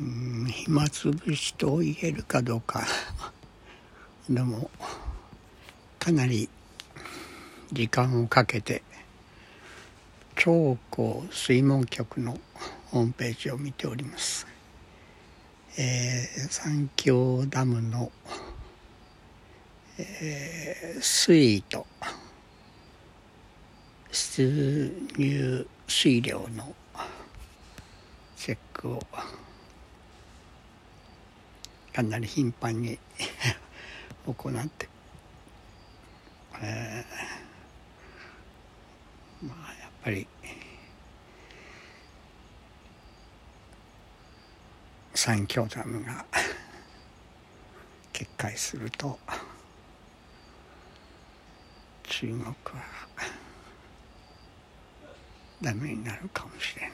[0.00, 2.84] うん暇つぶしと言えるかどうか。
[4.28, 4.70] でも
[5.98, 6.48] かなり
[7.72, 8.82] 時間をかけて
[10.36, 12.38] 長江水門局の
[12.86, 14.46] ホームページを見ております、
[15.78, 18.10] えー、三峡ダムの、
[19.98, 21.86] えー、水位と
[24.12, 26.74] 出入水量の
[28.36, 29.00] チェックを
[31.94, 32.98] かなり頻繁に
[34.26, 34.88] 行って、
[36.60, 40.26] えー、まあやっぱり
[45.14, 46.26] 三峡ダムが
[48.12, 49.16] 決壊すると
[52.02, 52.54] 中国は
[55.62, 56.93] ダメになるかもしれない。